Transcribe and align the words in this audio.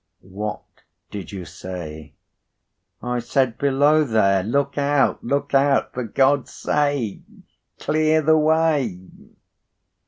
"What 0.33 0.63
did 1.11 1.31
you 1.31 1.45
say?" 1.45 2.15
"I 3.03 3.19
said, 3.19 3.59
Below 3.59 4.03
there! 4.03 4.41
Look 4.41 4.75
out! 4.75 5.23
Look 5.23 5.53
out! 5.53 5.93
For 5.93 6.05
God's 6.05 6.51
sake 6.51 7.21
clear 7.77 8.23
the 8.23 8.35
way!" 8.35 9.07